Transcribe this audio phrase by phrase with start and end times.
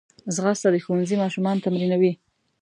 [0.35, 2.13] ځغاسته د ښوونځي ماشومان تمرینوي